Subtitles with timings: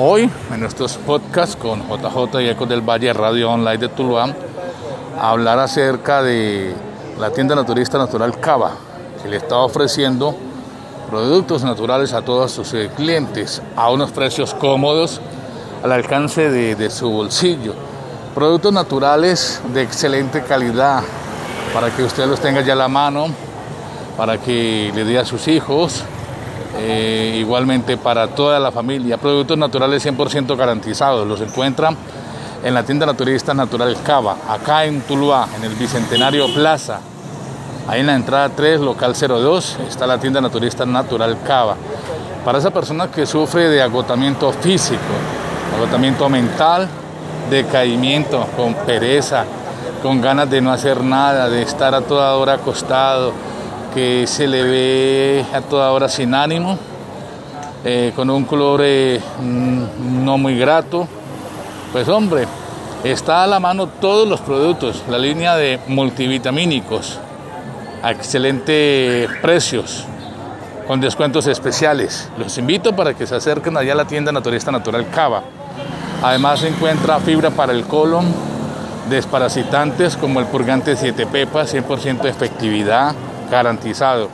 [0.00, 4.32] Hoy en nuestros podcasts con JJ y Ecos del Valle Radio Online de Tuluá,
[5.20, 6.72] hablar acerca de
[7.18, 8.76] la tienda naturista natural Cava,
[9.20, 10.36] que le está ofreciendo
[11.10, 15.20] productos naturales a todos sus eh, clientes a unos precios cómodos
[15.82, 17.74] al alcance de, de su bolsillo.
[18.36, 21.02] Productos naturales de excelente calidad
[21.74, 23.26] para que usted los tenga ya a la mano,
[24.16, 26.04] para que le dé a sus hijos,
[26.78, 29.18] eh, igualmente para toda la familia.
[29.18, 31.26] Productos naturales 100% garantizados.
[31.26, 31.96] Los encuentran
[32.62, 37.00] en la tienda naturista Natural Cava, acá en Tuluá, en el Bicentenario Plaza.
[37.86, 41.76] Ahí en la entrada 3, local 02, está la tienda naturista Natural Cava.
[42.44, 45.00] Para esa persona que sufre de agotamiento físico,
[45.76, 46.88] agotamiento mental,
[47.50, 49.44] decaimiento, con pereza,
[50.02, 53.32] con ganas de no hacer nada, de estar a toda hora acostado,
[53.94, 56.78] que se le ve a toda hora sin ánimo,
[57.84, 61.06] eh, con un color eh, mm, no muy grato.
[61.92, 62.46] Pues hombre,
[63.04, 67.18] está a la mano todos los productos, la línea de multivitamínicos
[68.02, 70.04] a excelentes precios,
[70.86, 72.28] con descuentos especiales.
[72.38, 75.42] Los invito para que se acerquen allá a la tienda Naturista Natural Cava.
[76.22, 78.26] Además se encuentra fibra para el colon,
[79.08, 83.14] desparasitantes como el purgante 7 pepas, 100% efectividad,
[83.50, 84.28] garantizado.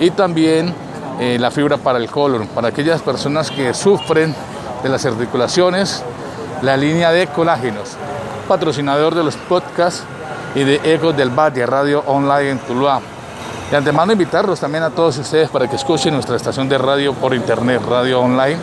[0.00, 0.74] Y también
[1.20, 4.34] eh, la fibra para el colon, para aquellas personas que sufren
[4.82, 6.02] de las articulaciones,
[6.62, 7.96] la línea de colágenos,
[8.48, 10.02] patrocinador de los podcasts
[10.54, 13.00] y de Ecos del Valle, Radio Online en Tuluá.
[13.70, 17.34] De antemano invitarlos también a todos ustedes para que escuchen nuestra estación de radio por
[17.34, 18.58] internet, Radio Online.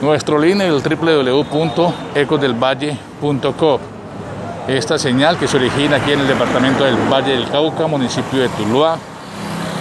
[0.00, 3.93] Nuestro línea es el www.ecosdelvalle.com.
[4.66, 8.48] Esta señal que se origina aquí en el departamento del Valle del Cauca, municipio de
[8.48, 8.96] Tuluá,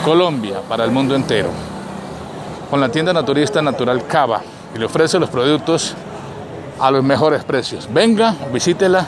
[0.03, 1.49] Colombia, para el mundo entero.
[2.69, 4.41] Con la tienda naturista Natural Cava,
[4.75, 5.95] y le ofrece los productos
[6.79, 7.87] a los mejores precios.
[7.93, 9.05] Venga, visítela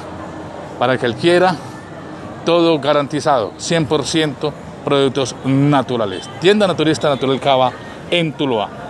[0.80, 1.56] para que él quiera,
[2.46, 4.54] todo garantizado, 100%
[4.86, 6.30] productos naturales.
[6.40, 7.72] Tienda naturista Natural Cava
[8.10, 8.85] en Tuluá.